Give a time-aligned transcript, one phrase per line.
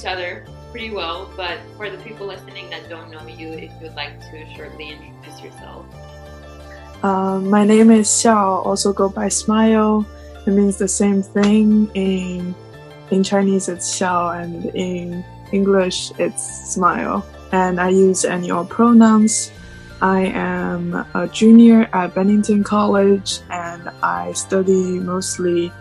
[0.00, 3.94] each other pretty well, but for the people listening that don't know you, if you'd
[3.94, 5.84] like to shortly introduce yourself.
[7.02, 10.06] Uh, my name is Xiao, also go by Smile.
[10.46, 12.54] It means the same thing in
[13.10, 13.68] in Chinese.
[13.68, 17.26] It's Xiao, and in English it's Smile.
[17.52, 19.50] And I use any/all pronouns.
[20.00, 25.72] I am a junior at Bennington College, and I study mostly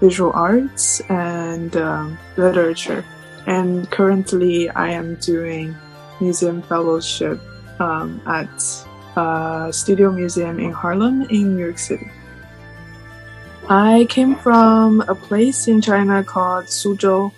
[0.00, 3.04] visual arts and um, literature.
[3.48, 5.74] And currently, I am doing
[6.20, 7.40] museum fellowship
[7.80, 8.52] um, at
[9.16, 12.10] a Studio Museum in Harlem, in New York City.
[13.70, 17.32] I came from a place in China called Suzhou,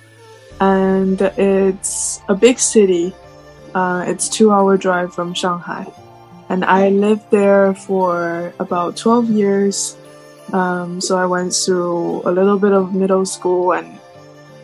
[0.61, 3.15] and it's a big city.
[3.73, 5.87] Uh, it's two hour drive from Shanghai,
[6.49, 9.97] and I lived there for about 12 years.
[10.53, 14.01] Um, so I went through a little bit of middle school and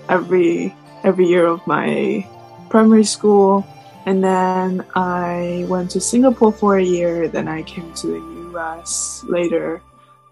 [0.08, 0.74] every
[1.06, 2.26] every year of my
[2.68, 3.64] primary school,
[4.04, 7.28] and then I went to Singapore for a year.
[7.28, 9.24] Then I came to the U.S.
[9.26, 9.80] later,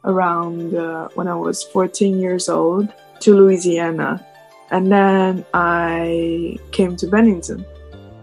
[0.04, 4.26] around uh, when I was 14 years old, to Louisiana,
[4.70, 7.64] and then I came to Bennington.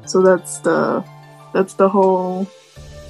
[0.05, 1.03] So that's the
[1.53, 2.47] that's the whole,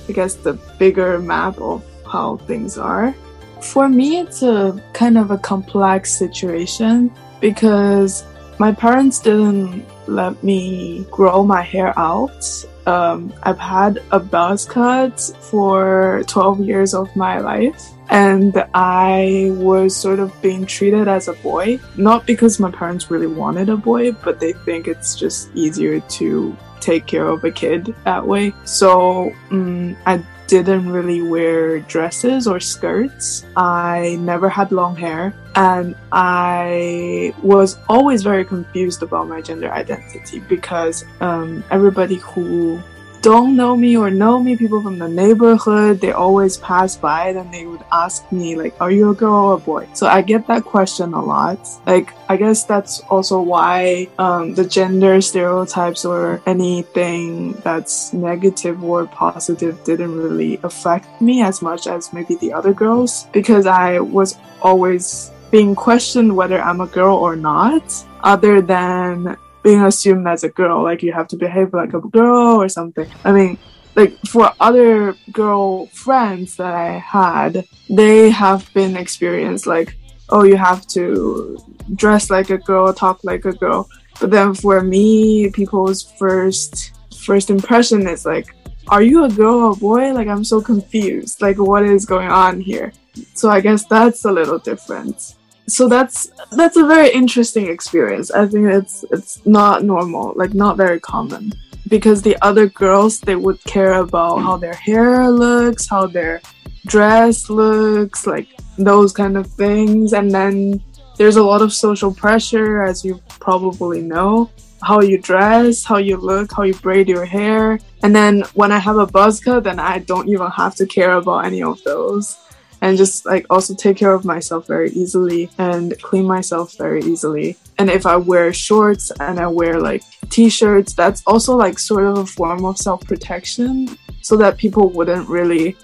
[0.08, 3.14] I guess, the bigger map of how things are.
[3.62, 8.24] For me, it's a kind of a complex situation because
[8.62, 12.46] my parents didn't let me grow my hair out.
[12.86, 19.96] Um, I've had a buzz cut for 12 years of my life, and I was
[19.96, 21.80] sort of being treated as a boy.
[21.98, 26.56] Not because my parents really wanted a boy, but they think it's just easier to
[26.80, 28.54] take care of a kid that way.
[28.66, 33.46] So um, I didn't really wear dresses or skirts.
[33.56, 35.34] I never had long hair.
[35.56, 42.82] And I was always very confused about my gender identity because um, everybody who
[43.22, 47.54] don't know me or know me, people from the neighborhood, they always pass by and
[47.54, 49.88] they would ask me, like, are you a girl or a boy?
[49.94, 51.60] So I get that question a lot.
[51.86, 59.06] Like, I guess that's also why um, the gender stereotypes or anything that's negative or
[59.06, 64.38] positive didn't really affect me as much as maybe the other girls because I was
[64.62, 67.84] always being questioned whether I'm a girl or not,
[68.24, 72.62] other than being assumed as a girl, like you have to behave like a girl
[72.62, 73.08] or something.
[73.24, 73.58] I mean,
[73.96, 79.98] like for other girl friends that I had, they have been experienced like,
[80.30, 81.58] oh, you have to
[81.96, 83.90] dress like a girl, talk like a girl.
[84.20, 88.56] But then for me, people's first first impression is like,
[88.88, 90.12] are you a girl or a boy?
[90.14, 91.42] Like I'm so confused.
[91.42, 92.94] Like what is going on here?
[93.34, 95.36] So I guess that's a little different
[95.68, 98.32] so that's that's a very interesting experience.
[98.32, 101.54] I think it's it's not normal, like not very common.
[101.88, 106.42] Because the other girls they would care about how their hair looks, how their
[106.86, 110.14] dress looks, like those kind of things.
[110.14, 110.82] And then
[111.18, 114.50] there's a lot of social pressure, as you probably know.
[114.84, 117.80] How you dress, how you look, how you braid your hair.
[118.04, 121.14] And then when I have a buzz cut, then I don't even have to care
[121.14, 122.38] about any of those
[122.82, 127.58] and just like also take care of myself very easily and clean myself very easily.
[127.78, 132.18] And if I wear shorts and I wear like t-shirts, that's also like sort of
[132.18, 135.76] a form of self-protection so that people wouldn't really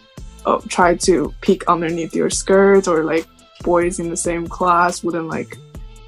[0.45, 3.27] uh, try to peek underneath your skirt or like
[3.61, 5.57] boys in the same class wouldn't like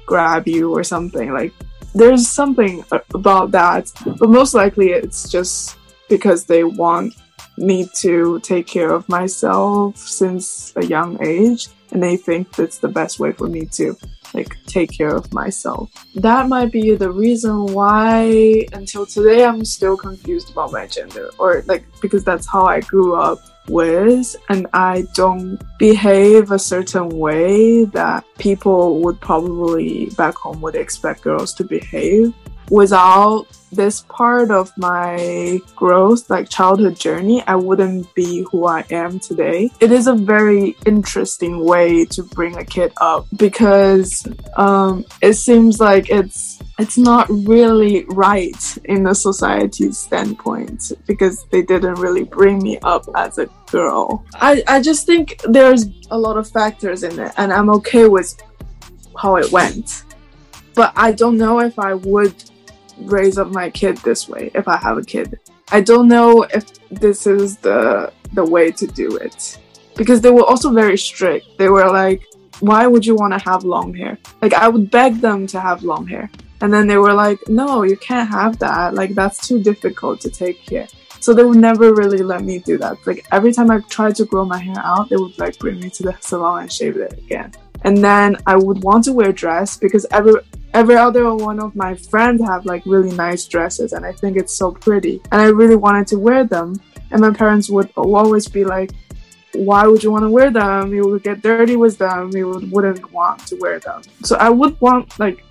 [0.06, 1.52] grab you or something like
[1.94, 5.76] there's something about that but most likely it's just
[6.08, 7.14] because they want
[7.60, 12.88] need to take care of myself since a young age and they think that's the
[12.88, 13.96] best way for me to
[14.34, 15.90] like take care of myself.
[16.14, 21.62] That might be the reason why until today i'm still confused about my gender or
[21.66, 27.84] like because that's how i grew up with and i don't behave a certain way
[27.84, 32.32] that people would probably back home would expect girls to behave
[32.70, 39.20] without this part of my growth, like childhood journey, I wouldn't be who I am
[39.20, 39.70] today.
[39.80, 44.26] It is a very interesting way to bring a kid up because
[44.56, 51.60] um, it seems like it's it's not really right in the society's standpoint because they
[51.60, 54.24] didn't really bring me up as a girl.
[54.34, 58.34] I, I just think there's a lot of factors in it and I'm okay with
[59.14, 60.04] how it went.
[60.74, 62.49] But I don't know if I would
[63.02, 65.38] raise up my kid this way if I have a kid.
[65.72, 69.58] I don't know if this is the the way to do it
[69.96, 71.46] because they were also very strict.
[71.58, 72.22] They were like,
[72.60, 75.82] "Why would you want to have long hair?" Like I would beg them to have
[75.82, 76.30] long hair,
[76.62, 78.92] And then they were like, no, you can't have that.
[78.94, 80.88] Like, that's too difficult to take care."
[81.20, 82.96] So they would never really let me do that.
[83.06, 85.90] Like, every time I tried to grow my hair out, they would like bring me
[85.90, 87.52] to the salon and shave it again.
[87.82, 90.34] And then I would want to wear a dress because every
[90.74, 94.54] every other one of my friends have like really nice dresses and I think it's
[94.54, 95.20] so pretty.
[95.32, 96.80] And I really wanted to wear them.
[97.10, 98.92] And my parents would always be like,
[99.54, 100.94] why would you want to wear them?
[100.94, 102.30] You would get dirty with them.
[102.32, 104.02] You would, wouldn't want to wear them.
[104.22, 105.44] So I would want like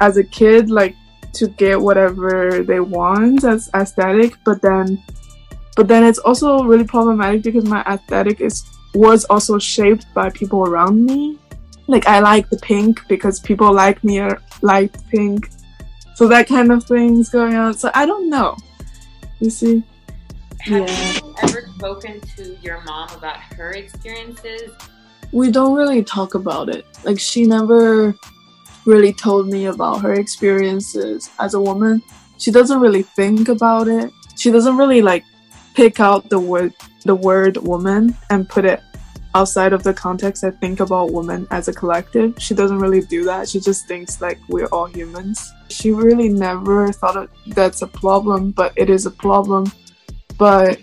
[0.00, 0.94] as a kid like
[1.34, 5.02] to get whatever they want as aesthetic, but then
[5.76, 8.64] but then it's also really problematic because my aesthetic is
[8.94, 11.38] was also shaped by people around me.
[11.88, 15.48] Like I like the pink because people like me or like pink.
[16.14, 17.74] So that kind of thing's going on.
[17.74, 18.56] So I don't know.
[19.40, 19.82] You see?
[20.60, 21.12] Have yeah.
[21.14, 24.70] you ever spoken to your mom about her experiences?
[25.32, 26.84] We don't really talk about it.
[27.04, 28.14] Like she never
[28.84, 32.02] really told me about her experiences as a woman.
[32.38, 34.10] She doesn't really think about it.
[34.36, 35.24] She doesn't really like
[35.74, 36.74] pick out the word
[37.04, 38.82] the word woman and put it
[39.34, 42.34] outside of the context I think about women as a collective.
[42.38, 43.48] She doesn't really do that.
[43.48, 45.52] She just thinks like we're all humans.
[45.68, 49.70] She really never thought of, that's a problem, but it is a problem.
[50.38, 50.80] But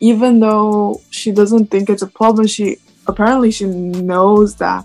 [0.00, 2.76] even though she doesn't think it's a problem, she
[3.06, 4.84] apparently she knows that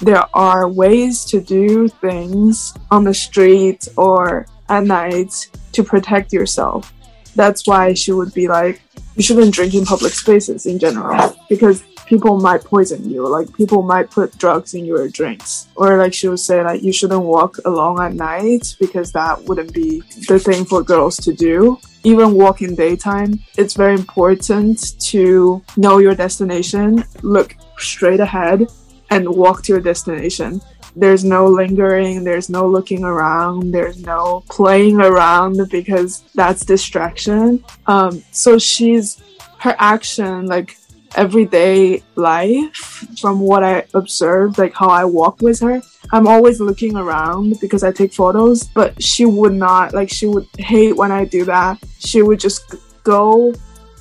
[0.00, 6.92] there are ways to do things on the street or at night to protect yourself.
[7.34, 8.80] That's why she would be like,
[9.18, 13.26] you shouldn't drink in public spaces in general because people might poison you.
[13.26, 15.66] Like people might put drugs in your drinks.
[15.74, 19.74] Or like she would say like you shouldn't walk alone at night because that wouldn't
[19.74, 21.78] be the thing for girls to do.
[22.04, 28.68] Even walk in daytime, it's very important to know your destination, look straight ahead
[29.10, 30.60] and walk to your destination.
[30.98, 37.62] There's no lingering, there's no looking around, there's no playing around because that's distraction.
[37.86, 39.22] Um, so she's
[39.60, 40.76] her action, like
[41.14, 45.80] everyday life, from what I observed, like how I walk with her.
[46.12, 50.48] I'm always looking around because I take photos, but she would not, like, she would
[50.58, 51.78] hate when I do that.
[52.00, 52.74] She would just
[53.04, 53.54] go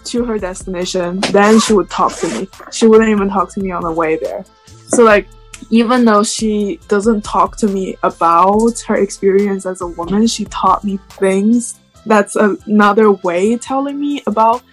[0.06, 2.48] to her destination, then she would talk to me.
[2.72, 4.46] She wouldn't even talk to me on the way there.
[4.88, 5.28] So like
[5.70, 10.84] even though she doesn't talk to me about her experience as a woman, she taught
[10.84, 11.80] me things.
[12.06, 14.64] That's another way telling me about,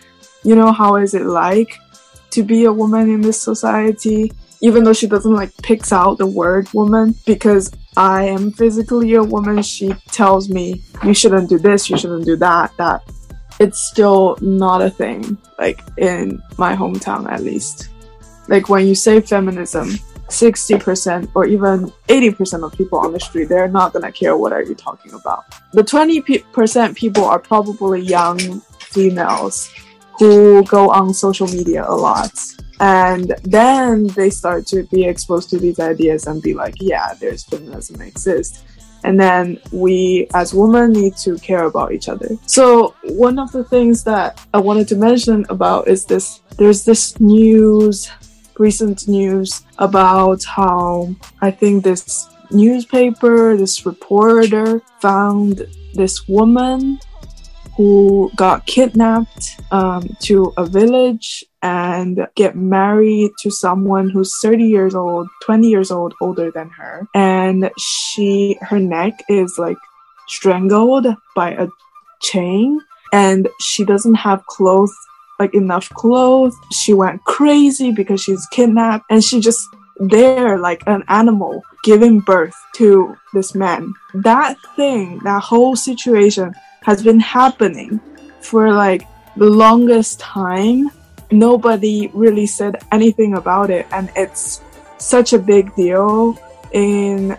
[0.44, 1.79] you know, how is it like
[2.31, 4.32] to be a woman in this society.
[4.61, 9.23] Even though she doesn't like picks out the word woman because I am physically a
[9.23, 13.02] woman, she tells me you shouldn't do this, you shouldn't do that, that
[13.61, 17.90] it's still not a thing, like in my hometown at least
[18.49, 19.90] like when you say feminism
[20.29, 24.62] 60% or even 80% of people on the street they're not gonna care what are
[24.62, 25.44] you talking about.
[25.73, 28.38] The 20% people are probably young
[28.79, 29.73] females
[30.19, 32.32] who go on social media a lot
[32.81, 37.44] and then they start to be exposed to these ideas and be like yeah there's
[37.44, 38.65] feminism exists
[39.05, 42.37] and then we as women need to care about each other.
[42.47, 47.21] So one of the things that i wanted to mention about is this there's this
[47.21, 48.11] news
[48.58, 56.99] recent news about how I think this newspaper, this reporter found this woman
[57.76, 64.94] who got kidnapped um, to a village and get married to someone who's 30 years
[64.94, 67.06] old 20 years old older than her.
[67.14, 69.78] And she her neck is like
[70.28, 71.68] strangled by a
[72.20, 72.80] chain
[73.12, 74.94] and she doesn't have clothes
[75.38, 76.57] like enough clothes.
[76.73, 82.55] She went crazy because she's kidnapped and she just there like an animal giving birth
[82.76, 83.93] to this man.
[84.14, 88.00] That thing, that whole situation has been happening
[88.41, 90.91] for like the longest time.
[91.31, 94.61] Nobody really said anything about it and it's
[94.99, 96.38] such a big deal
[96.73, 97.37] in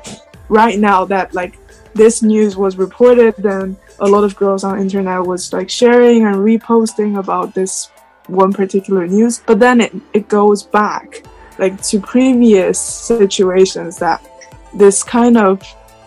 [0.49, 1.57] right now that like
[1.95, 6.35] this news was reported then a lot of girls on internet was like sharing and
[6.35, 7.89] reposting about this
[8.27, 11.23] one particular news but then it, it goes back
[11.57, 14.21] like to previous situations that
[14.73, 15.63] this kind of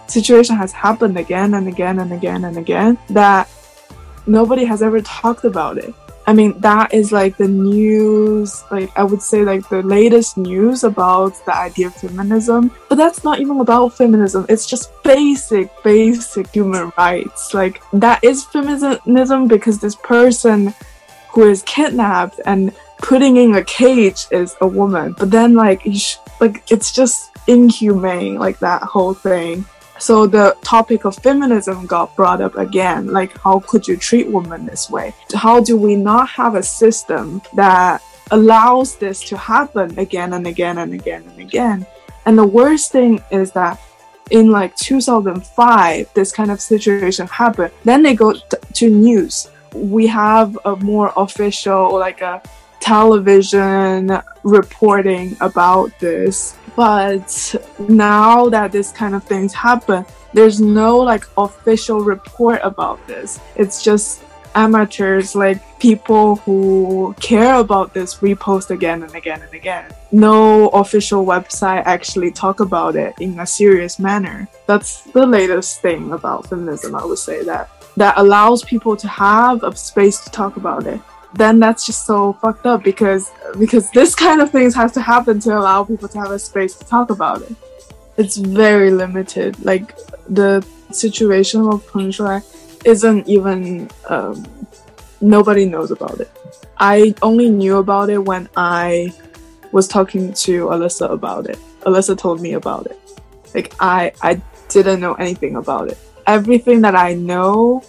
[0.06, 3.48] situation has happened again and again and again and again that
[4.26, 5.94] nobody has ever talked about it
[6.28, 10.84] I mean, that is like the news, like I would say, like the latest news
[10.84, 12.70] about the idea of feminism.
[12.90, 14.44] But that's not even about feminism.
[14.46, 17.54] It's just basic, basic human rights.
[17.54, 20.74] Like that is feminism because this person
[21.32, 25.14] who is kidnapped and putting in a cage is a woman.
[25.18, 29.64] But then, like, sh- like it's just inhumane, like that whole thing.
[29.98, 33.08] So the topic of feminism got brought up again.
[33.08, 35.14] Like, how could you treat women this way?
[35.34, 40.78] How do we not have a system that allows this to happen again and again
[40.78, 41.86] and again and again?
[42.26, 43.80] And the worst thing is that
[44.30, 47.72] in like 2005, this kind of situation happened.
[47.84, 48.34] Then they go
[48.74, 49.50] to news.
[49.74, 52.42] We have a more official, like a
[52.80, 56.56] television reporting about this.
[56.76, 57.54] But
[57.88, 63.40] now that this kind of things happen, there's no like official report about this.
[63.56, 64.22] It's just
[64.54, 69.90] amateurs, like people who care about this, repost again and again and again.
[70.12, 74.48] No official website actually talk about it in a serious manner.
[74.66, 79.64] That's the latest thing about feminism, I would say that that allows people to have
[79.64, 81.00] a space to talk about it.
[81.34, 85.40] Then that's just so fucked up because because this kind of things has to happen
[85.40, 87.54] to allow people to have a space to talk about it.
[88.16, 89.62] It's very limited.
[89.64, 89.96] Like
[90.28, 92.42] the situation of Peng Shuai
[92.84, 94.46] isn't even um,
[95.20, 96.30] nobody knows about it.
[96.78, 99.12] I only knew about it when I
[99.72, 101.58] was talking to Alyssa about it.
[101.82, 102.98] Alyssa told me about it.
[103.54, 105.98] Like I I didn't know anything about it.
[106.26, 107.82] Everything that I know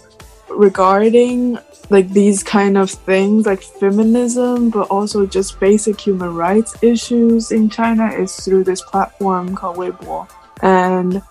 [0.50, 1.58] regarding
[1.90, 7.68] like these kind of things like feminism but also just basic human rights issues in
[7.68, 10.28] China is through this platform called Weibo.
[10.62, 11.22] And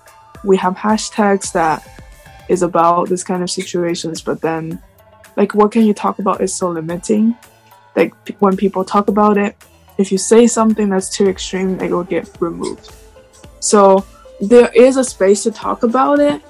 [0.44, 1.86] we have hashtags that
[2.50, 4.82] is about this kind of situations but then
[5.38, 7.36] like what can you talk about is so limiting
[7.96, 9.56] like when people talk about it
[9.98, 12.92] if you say something that's too extreme it will get removed
[13.60, 14.06] so
[14.42, 16.42] there is a space to talk about it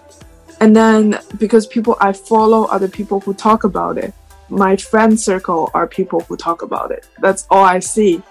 [0.59, 4.13] and then because people i follow other people who talk about it.
[4.49, 7.07] My friend circle are people who talk about it.
[7.19, 8.21] That's all i see.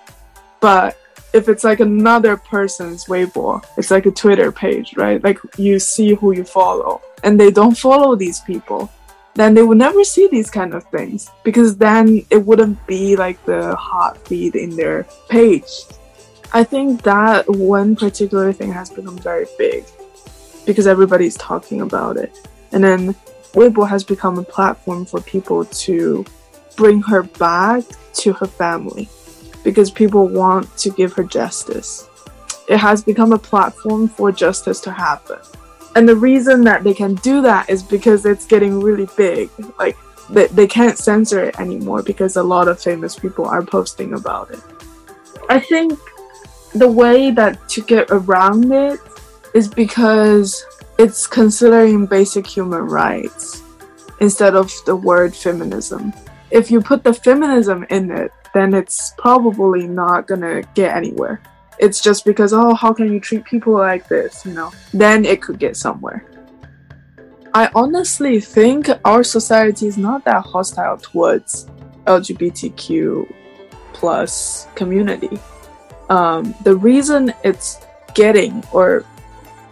[0.61, 0.99] But
[1.33, 5.23] if it's like another person's Weibo, it's like a Twitter page, right?
[5.23, 8.91] Like you see who you follow, and they don't follow these people,
[9.35, 11.31] then they would never see these kind of things.
[11.45, 15.71] Because then it wouldn't be like the hot feed in their page.
[16.53, 19.85] I think that one particular thing has become very big
[20.69, 22.47] because everybody's talking about it.
[22.73, 23.15] And then
[23.55, 26.27] Weibo has become a platform for people to
[26.77, 27.85] bring her back
[28.17, 29.09] to her family
[29.65, 32.07] because people want to give her justice.
[32.69, 35.39] It has become a platform for justice to happen.
[35.97, 39.49] And the reason that they can do that is because it's getting really big.
[39.79, 39.97] Like,
[40.29, 44.51] they, they can't censor it anymore because a lot of famous people are posting about
[44.51, 44.61] it.
[45.49, 45.99] I think
[46.75, 49.01] the way that to get around it
[49.59, 50.65] is because
[50.99, 53.65] it's considering basic human rights
[54.21, 56.13] instead of the word feminism.
[56.53, 61.43] If you put the feminism in it, then it's probably not gonna get anywhere.
[61.81, 64.71] It's just because, oh, how can you treat people like this, you know?
[64.95, 66.25] Then it could get somewhere.
[67.53, 71.67] I honestly think our society is not that hostile towards
[72.07, 73.27] LGBTQ
[73.93, 75.37] plus community.
[76.09, 77.79] Um, the reason it's
[78.15, 79.05] getting or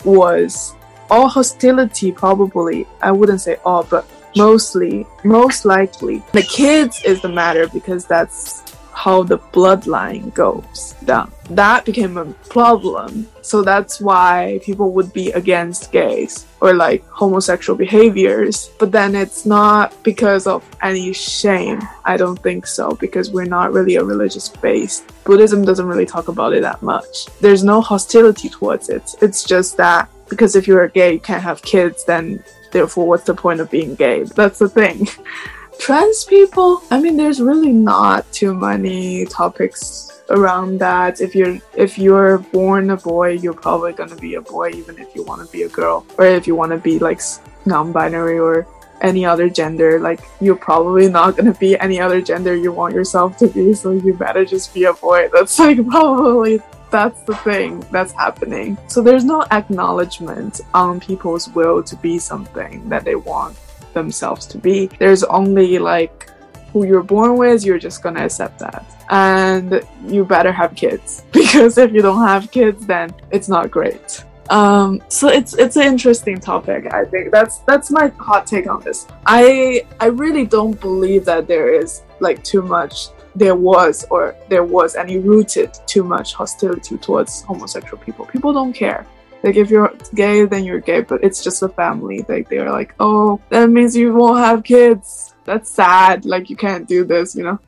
[0.07, 0.75] was
[1.11, 6.23] all hostility probably I wouldn't say all but mostly most likely.
[6.33, 8.63] The kids is the matter because that's
[9.07, 11.31] how the bloodline goes down.
[11.51, 12.25] That became a
[12.57, 13.29] problem.
[13.41, 18.69] So that's why people would be against gays or like homosexual behaviors.
[18.81, 21.79] But then it's not because of any shame.
[22.05, 25.05] I don't think so because we're not really a religious based.
[25.23, 27.27] Buddhism doesn't really talk about it that much.
[27.41, 29.15] There's no hostility towards it.
[29.23, 33.35] It's just that because if you're gay, you can't have kids, then therefore, what's the
[33.35, 34.25] point of being gay?
[34.25, 35.07] That's the thing.
[35.79, 41.21] trans people i mean there's really not too many topics around that.
[41.21, 44.99] If you're if you're born a boy you're probably going to be a boy even
[44.99, 47.21] if you want to be a girl or if you want to be like
[47.65, 48.67] non-binary or
[49.03, 50.01] any other gender.
[50.01, 53.75] Like you're probably not going to be any other gender you want yourself to be
[53.75, 55.29] so you better just be a boy.
[55.33, 58.79] That's like probably that's the thing that's happening.
[58.87, 63.59] So there's no acknowledgement on people's will to be something that they want
[64.01, 64.77] themselves to be.
[65.01, 66.31] There's only like
[66.73, 68.85] who you're born with, you're just gonna accept that.
[69.11, 74.25] And you better have kids because if you don't have kids, then it's not great.
[74.51, 76.93] Um, so it's it's an interesting topic.
[76.93, 79.07] I think that's that's my hot take on this.
[79.27, 84.65] I I really don't believe that there is like too much there was or there
[84.65, 88.25] was any rooted too much hostility towards homosexual people.
[88.27, 89.07] People don't care.
[89.47, 92.27] Like if you're gay, then you're gay, but it's just a family.
[92.29, 95.35] Like they're like, oh, that means you won't have kids.
[95.45, 96.25] That's sad.
[96.25, 97.61] Like you can't do this, you know.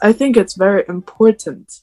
[0.00, 1.80] I think it's very important.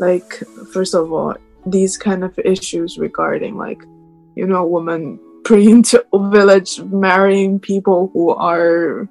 [0.00, 3.80] Like first of all, these kind of issues regarding like,
[4.34, 5.86] you know, women preteen
[6.32, 9.08] village marrying people who are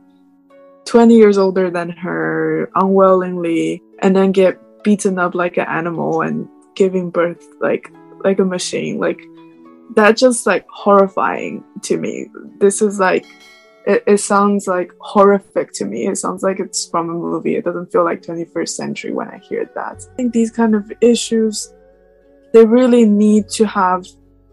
[0.83, 6.49] 20 years older than her unwillingly and then get beaten up like an animal and
[6.75, 7.89] giving birth like
[8.23, 9.19] like a machine like
[9.95, 12.27] that just like horrifying to me.
[12.59, 13.25] This is like
[13.85, 16.07] it, it sounds like horrific to me.
[16.07, 17.55] It sounds like it's from a movie.
[17.55, 20.05] It doesn't feel like 21st century when i hear that.
[20.11, 21.73] I think these kind of issues
[22.53, 24.05] they really need to have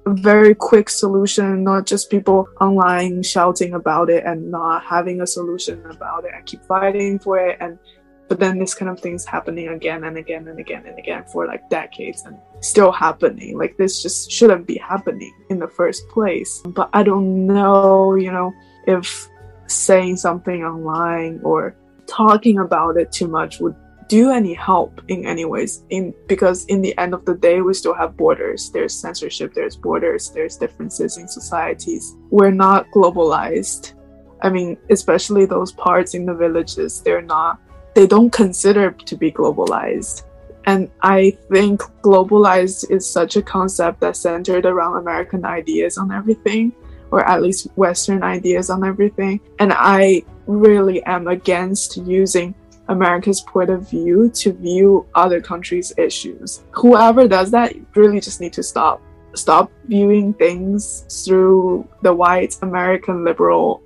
[0.06, 5.26] a very quick solution, not just people online shouting about it and not having a
[5.26, 6.32] solution about it.
[6.36, 7.78] I keep fighting for it and
[8.28, 11.46] but then this kind of thing's happening again and again and again and again for
[11.46, 13.58] like decades and still happening.
[13.58, 16.62] Like this just shouldn't be happening in the first place.
[16.66, 18.52] But I don't know, you know,
[18.86, 19.28] if
[19.66, 21.76] saying something online or
[22.06, 23.76] talking about it too much would
[24.08, 27.72] do any help in any ways in because in the end of the day we
[27.72, 33.94] still have borders there's censorship there's borders there's differences in societies we're not globalized
[34.42, 37.58] i mean especially those parts in the villages they're not
[37.94, 40.24] they don't consider to be globalized.
[40.66, 46.72] And I think globalized is such a concept that's centered around American ideas on everything,
[47.10, 49.40] or at least Western ideas on everything.
[49.58, 52.54] And I really am against using
[52.88, 56.64] America's point of view to view other countries' issues.
[56.72, 59.02] Whoever does that really just need to stop.
[59.34, 63.82] Stop viewing things through the white American liberal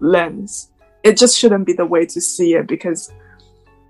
[0.00, 0.70] lens.
[1.02, 3.12] It just shouldn't be the way to see it because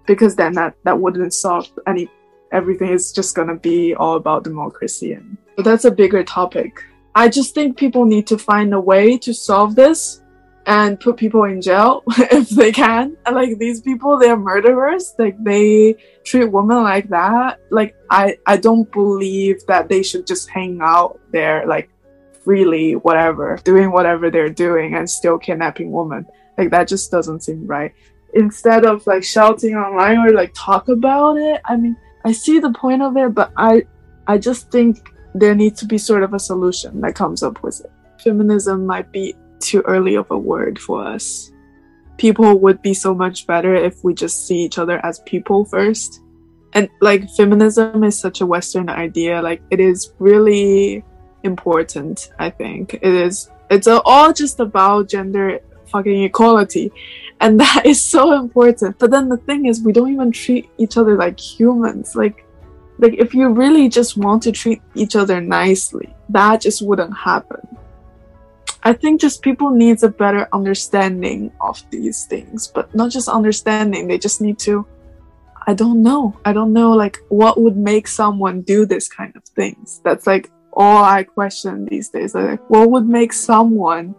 [0.06, 2.08] because then that that wouldn't solve any
[2.52, 6.82] everything is just gonna be all about democracy and but that's a bigger topic.
[7.14, 10.22] I just think people need to find a way to solve this
[10.64, 13.16] and put people in jail if they can.
[13.26, 15.14] And like these people they're murderers.
[15.18, 17.60] Like they treat women like that.
[17.70, 21.90] Like i i don't believe that they should just hang out there like
[22.44, 26.26] freely whatever doing whatever they're doing and still kidnapping women.
[26.56, 27.92] Like that just doesn't seem right
[28.34, 31.60] instead of like shouting online or like talk about it.
[31.64, 33.82] I mean i see the point of it but i
[34.26, 37.80] i just think there needs to be sort of a solution that comes up with
[37.80, 37.90] it.
[38.22, 41.50] Feminism might be too early of a word for us.
[42.18, 46.20] People would be so much better if we just see each other as people first.
[46.74, 51.04] And like feminism is such a western idea like it is really
[51.42, 52.94] important i think.
[52.94, 55.60] It is it's all just about gender
[55.92, 56.90] fucking equality.
[57.40, 58.98] And that is so important.
[58.98, 62.16] But then the thing is we don't even treat each other like humans.
[62.16, 62.44] Like
[62.98, 67.60] like if you really just want to treat each other nicely that just wouldn't happen.
[68.84, 74.06] I think just people needs a better understanding of these things but not just understanding
[74.06, 74.86] they just need to
[75.66, 76.36] i don't know.
[76.44, 80.00] I don't know like what would make someone do this kind of things.
[80.04, 82.34] That's like all i question these days.
[82.34, 84.14] Like what would make someone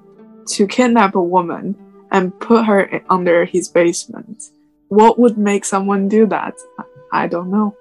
[0.48, 1.76] to kidnap a woman
[2.12, 4.52] and put her under his basement.
[4.90, 6.56] What would make someone do that?
[7.12, 7.76] I don't know.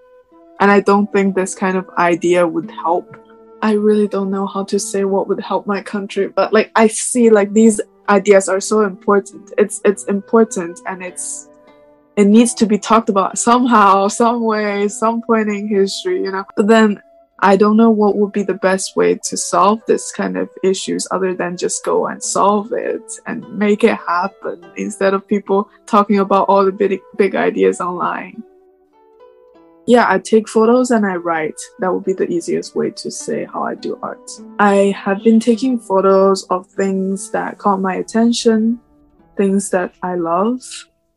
[0.60, 3.16] And I don't think this kind of idea would help.
[3.60, 6.86] I really don't know how to say what would help my country, but like I
[6.88, 9.52] see like these ideas are so important.
[9.58, 11.48] It's it's important and it's
[12.16, 16.44] it needs to be talked about somehow, some way, some point in history, you know.
[16.56, 17.02] But then
[17.44, 21.08] I don't know what would be the best way to solve this kind of issues
[21.10, 26.20] other than just go and solve it and make it happen instead of people talking
[26.20, 28.44] about all the big big ideas online.
[29.88, 31.60] Yeah, I take photos and I write.
[31.80, 34.30] That would be the easiest way to say how I do art.
[34.60, 38.78] I have been taking photos of things that caught my attention,
[39.36, 40.62] things that I love,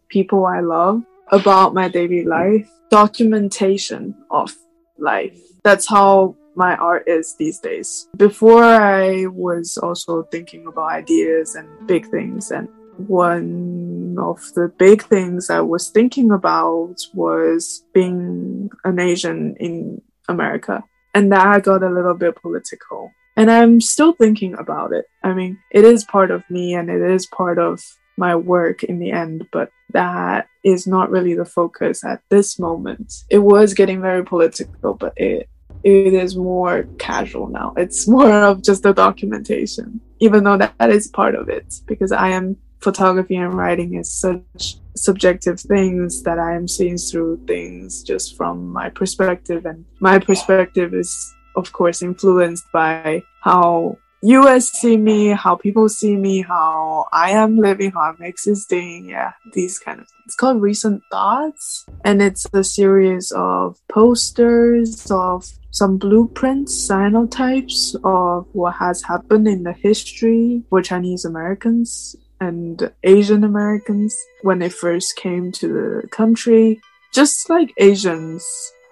[0.10, 4.52] people I love, about my daily life, documentation of
[4.98, 8.08] life that's how my art is these days.
[8.15, 15.04] Before I was also thinking about ideas and big things and one of the big
[15.04, 20.84] things I was thinking about was being an Asian in America.
[21.13, 23.12] And that got a little bit political.
[23.36, 25.06] And I'm still thinking about it.
[25.23, 27.82] I mean, it is part of me and it is part of
[28.17, 33.13] my work in the end, but that is not really the focus at this moment.
[33.30, 35.49] It was getting very political, but it
[35.86, 37.74] it is more casual now.
[37.78, 42.12] It's more of just the documentation, even though that, that is part of it, because
[42.12, 48.04] I am photography and writing is such subjective things that I am seeing through things
[48.04, 49.65] just from my perspective.
[49.65, 56.15] And my perspective is, of course, influenced by how US see me, how people see
[56.15, 59.10] me, how I am living, how I'm existing.
[59.10, 60.21] Yeah, these kind of things.
[60.26, 65.45] It's called Recent Thoughts, and it's a series of posters of
[65.76, 73.44] some blueprints, cyanotypes of what has happened in the history for Chinese Americans and Asian
[73.44, 76.80] Americans when they first came to the country.
[77.14, 78.46] Just like Asians,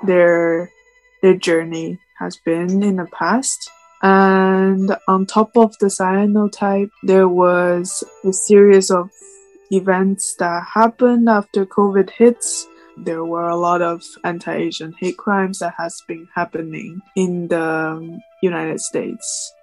[0.05, 0.69] their
[1.21, 3.71] their journey has been in the past
[4.03, 9.09] and on top of the cyanotype, there was a series of
[9.71, 12.67] events that happened after COVID hits.
[12.97, 18.81] There were a lot of anti-Asian hate crimes that has been happening in the United
[18.81, 19.53] States.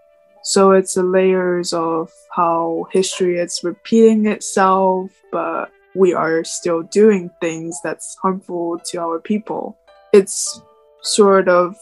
[0.43, 7.31] So it's the layers of how history is repeating itself, but we are still doing
[7.41, 9.77] things that's harmful to our people.
[10.13, 10.63] It's
[11.03, 11.77] sort of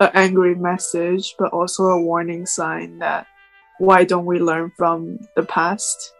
[0.00, 3.26] an angry message, but also a warning sign that
[3.78, 6.12] why don't we learn from the past?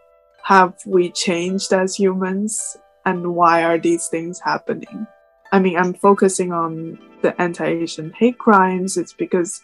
[0.43, 2.77] Have we changed as humans?
[3.07, 5.07] And why are these things happening?
[5.53, 8.97] I mean, I'm focusing on the anti Asian hate crimes.
[8.97, 9.61] It's because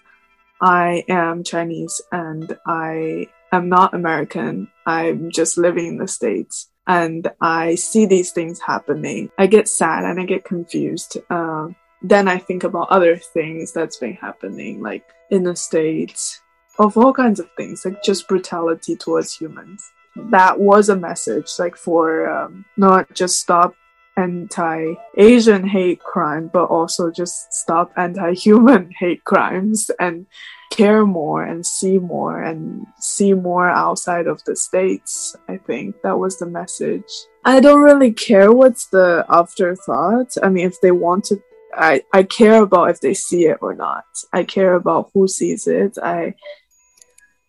[0.62, 4.69] I am Chinese and I am not American.
[4.86, 9.29] I'm just living in the States and I see these things happening.
[9.38, 11.17] I get sad and I get confused.
[11.29, 16.39] Um, then I think about other things that's been happening, like in the States,
[16.79, 19.91] of all kinds of things, like just brutality towards humans.
[20.15, 23.76] That was a message, like for um, not just stop
[24.15, 30.26] anti Asian hate crime, but also just stop anti human hate crimes and
[30.71, 35.36] care more and see more and see more outside of the States.
[35.47, 37.12] I think that was the message.
[37.45, 40.36] I don't really care what's the afterthought.
[40.41, 41.41] I mean, if they want to
[41.76, 44.06] I, I care about if they see it or not.
[44.32, 45.97] I care about who sees it.
[46.02, 46.36] I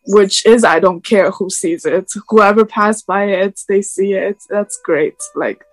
[0.06, 2.10] which is I don't care who sees it.
[2.28, 4.42] Whoever passed by it, they see it.
[4.48, 5.16] That's great.
[5.34, 5.64] Like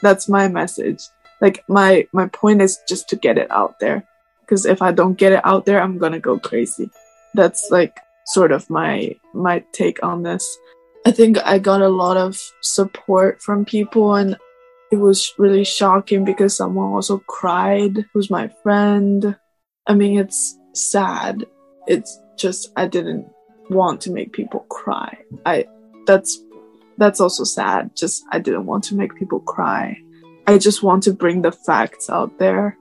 [0.00, 1.02] that's my message.
[1.40, 4.06] Like my my point is just to get it out there.
[4.40, 6.90] Because if I don't get it out there, I'm gonna go crazy.
[7.34, 10.58] That's like sort of my my take on this.
[11.06, 14.36] I think I got a lot of support from people and
[14.94, 19.36] it was really shocking because someone also cried who's my friend
[19.88, 21.44] i mean it's sad
[21.88, 23.26] it's just i didn't
[23.70, 25.18] want to make people cry.
[25.46, 25.66] I
[26.06, 26.42] that's
[26.98, 27.96] that's also sad.
[27.96, 30.00] Just i didn't want to make people cry.
[30.46, 32.76] I just want to bring the facts out there.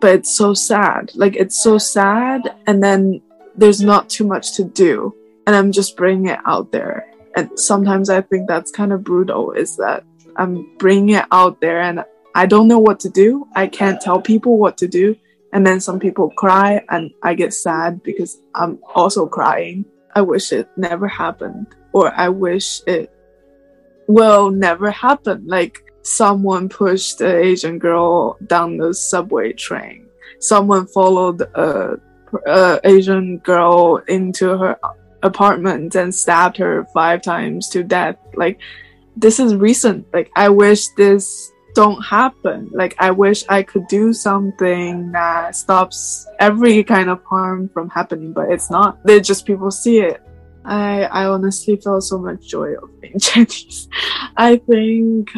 [0.00, 1.12] But it's so sad.
[1.14, 3.22] Like it's so sad and then
[3.56, 5.14] there's not too much to do.
[5.46, 7.06] And i'm just bringing it out there.
[7.36, 10.04] And sometimes i think that's kind of brutal is that
[10.36, 13.46] I'm bringing it out there and I don't know what to do.
[13.54, 15.16] I can't tell people what to do.
[15.52, 19.84] And then some people cry and I get sad because I'm also crying.
[20.14, 23.10] I wish it never happened or I wish it
[24.06, 25.44] will never happen.
[25.46, 30.06] Like someone pushed an Asian girl down the subway train.
[30.40, 31.98] Someone followed a,
[32.46, 34.78] a Asian girl into her
[35.22, 38.16] apartment and stabbed her five times to death.
[38.34, 38.60] Like
[39.16, 40.06] this is recent.
[40.12, 42.70] Like I wish this don't happen.
[42.72, 48.32] Like I wish I could do something that stops every kind of harm from happening,
[48.32, 49.04] but it's not.
[49.04, 50.22] They just people see it.
[50.64, 53.88] I I honestly felt so much joy of being Chinese.
[54.36, 55.30] I think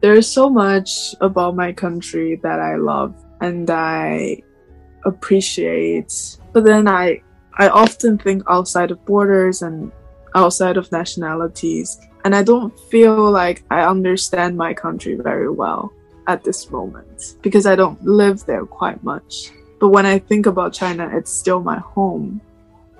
[0.00, 4.42] there's so much about my country that I love and I
[5.04, 6.38] appreciate.
[6.52, 7.22] But then I
[7.58, 9.90] I often think outside of borders and
[10.34, 11.98] outside of nationalities
[12.28, 15.94] and I don't feel like I understand my country very well
[16.26, 19.50] at this moment because I don't live there quite much.
[19.80, 22.42] But when I think about China, it's still my home.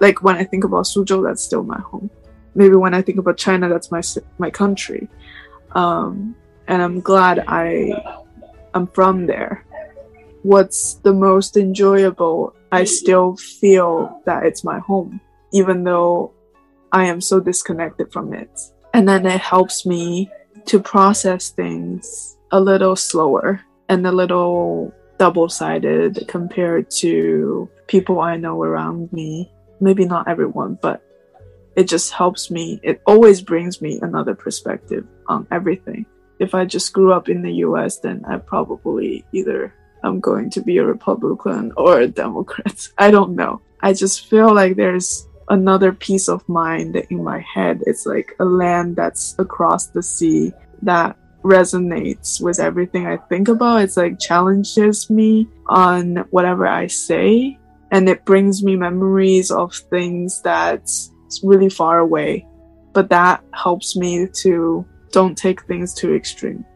[0.01, 2.09] Like when I think about Suzhou, that's still my home.
[2.55, 4.01] Maybe when I think about China, that's my
[4.39, 5.11] my country.
[5.73, 6.35] Um,
[6.67, 8.17] and I'm glad I
[8.73, 9.63] am from there.
[10.43, 12.55] What's the most enjoyable?
[12.73, 15.21] I still feel that it's my home,
[15.53, 16.33] even though
[16.93, 20.29] I am so disconnected from it and then it helps me
[20.65, 28.37] to process things a little slower and a little double sided compared to people I
[28.37, 29.53] know around me.
[29.79, 31.01] Maybe not everyone, but
[31.77, 32.81] it just helps me.
[32.83, 36.05] It always brings me another perspective on everything.
[36.41, 40.61] If I just grew up in the US, then I probably either I'm going to
[40.61, 42.89] be a Republican or a Democrat.
[42.99, 43.63] I don't know.
[43.81, 47.83] I just feel like there's another peace of mind in my head.
[47.87, 53.83] It's like a land that's across the sea that resonates with everything I think about.
[53.83, 57.59] It's like challenges me on whatever I say.
[57.91, 61.11] And it brings me memories of things that's
[61.43, 62.47] really far away,
[62.93, 66.67] but that helps me to don't take things too extreme.